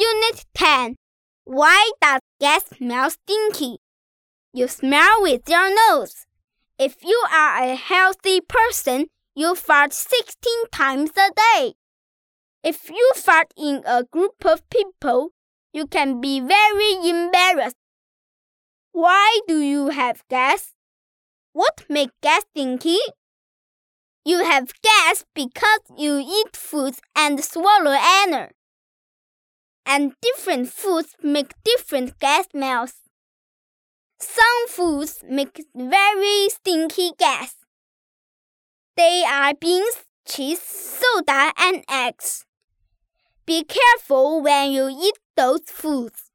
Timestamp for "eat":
26.20-26.56, 44.88-45.18